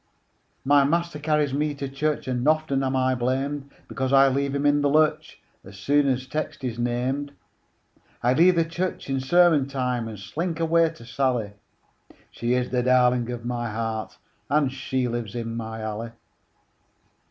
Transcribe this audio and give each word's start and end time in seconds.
My 0.65 0.83
master 0.83 1.19
carries 1.19 1.53
me 1.53 1.75
to 1.75 1.87
church, 1.87 2.27
And 2.27 2.47
often 2.47 2.81
am 2.83 2.95
I 2.95 3.13
blamèd 3.13 3.69
Because 3.87 4.11
I 4.11 4.29
leave 4.29 4.55
him 4.55 4.65
in 4.65 4.81
the 4.81 4.89
lurch 4.89 5.39
As 5.63 5.77
soon 5.77 6.07
as 6.07 6.25
text 6.25 6.63
is 6.63 6.79
namèd; 6.79 7.29
I 8.23 8.33
leave 8.33 8.55
the 8.55 8.65
church 8.65 9.11
in 9.11 9.19
sermon 9.19 9.67
time 9.67 10.07
And 10.07 10.17
slink 10.17 10.59
away 10.59 10.89
to 10.89 11.05
Sally; 11.05 11.51
She 12.31 12.55
is 12.55 12.71
the 12.71 12.81
darling 12.81 13.29
of 13.29 13.45
my 13.45 13.69
heart, 13.69 14.17
And 14.49 14.71
she 14.73 15.07
lives 15.07 15.35
in 15.35 15.61
our 15.61 15.79
alley. 15.79 16.11